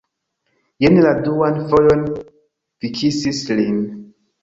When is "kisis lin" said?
2.99-3.83